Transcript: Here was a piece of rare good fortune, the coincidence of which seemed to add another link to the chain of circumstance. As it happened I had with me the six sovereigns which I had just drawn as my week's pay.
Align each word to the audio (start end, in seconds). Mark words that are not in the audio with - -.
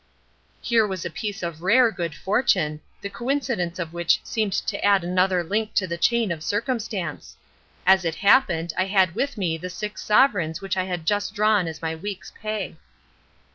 Here 0.63 0.87
was 0.87 1.05
a 1.05 1.11
piece 1.11 1.43
of 1.43 1.61
rare 1.61 1.91
good 1.91 2.15
fortune, 2.15 2.81
the 3.01 3.09
coincidence 3.11 3.77
of 3.77 3.93
which 3.93 4.19
seemed 4.23 4.53
to 4.53 4.83
add 4.83 5.03
another 5.03 5.43
link 5.43 5.75
to 5.75 5.85
the 5.85 5.95
chain 5.95 6.31
of 6.31 6.41
circumstance. 6.43 7.37
As 7.85 8.03
it 8.03 8.15
happened 8.15 8.73
I 8.75 8.85
had 8.85 9.13
with 9.13 9.37
me 9.37 9.59
the 9.59 9.69
six 9.69 10.03
sovereigns 10.03 10.59
which 10.59 10.75
I 10.75 10.85
had 10.85 11.05
just 11.05 11.35
drawn 11.35 11.67
as 11.67 11.83
my 11.83 11.93
week's 11.93 12.31
pay. 12.41 12.77